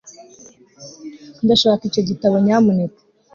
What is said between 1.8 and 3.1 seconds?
icyo gitabo, nyamuneka